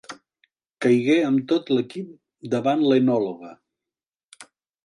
[0.85, 3.55] Caigué amb tot l'equip davant l'enòloga.